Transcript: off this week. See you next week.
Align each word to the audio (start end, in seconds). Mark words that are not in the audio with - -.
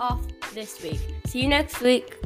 off 0.00 0.22
this 0.54 0.82
week. 0.82 1.00
See 1.26 1.42
you 1.42 1.48
next 1.48 1.80
week. 1.80 2.16